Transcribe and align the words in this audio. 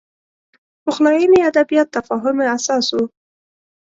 پخلاینې 0.83 1.39
ادبیات 1.49 1.87
تفاهم 1.97 2.37
اساس 2.55 2.85
و 2.95 2.97